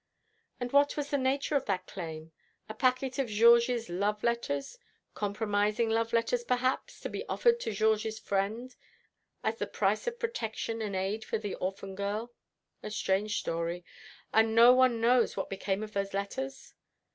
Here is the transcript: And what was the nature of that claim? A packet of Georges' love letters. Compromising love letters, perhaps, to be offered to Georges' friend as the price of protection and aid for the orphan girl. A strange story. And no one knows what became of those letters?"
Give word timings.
And 0.59 0.71
what 0.71 0.97
was 0.97 1.11
the 1.11 1.17
nature 1.19 1.55
of 1.55 1.65
that 1.65 1.85
claim? 1.85 2.31
A 2.67 2.73
packet 2.73 3.19
of 3.19 3.27
Georges' 3.27 3.87
love 3.87 4.23
letters. 4.23 4.79
Compromising 5.13 5.91
love 5.91 6.11
letters, 6.11 6.43
perhaps, 6.43 6.99
to 7.01 7.07
be 7.07 7.23
offered 7.29 7.59
to 7.59 7.71
Georges' 7.71 8.17
friend 8.17 8.75
as 9.43 9.59
the 9.59 9.67
price 9.67 10.07
of 10.07 10.17
protection 10.17 10.81
and 10.81 10.95
aid 10.95 11.23
for 11.23 11.37
the 11.37 11.53
orphan 11.53 11.93
girl. 11.93 12.33
A 12.81 12.89
strange 12.89 13.37
story. 13.39 13.85
And 14.33 14.55
no 14.55 14.73
one 14.73 15.01
knows 15.01 15.37
what 15.37 15.51
became 15.51 15.83
of 15.83 15.93
those 15.93 16.15
letters?" 16.15 16.73